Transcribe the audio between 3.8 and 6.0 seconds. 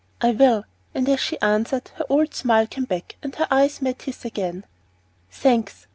met his again. "Thanks!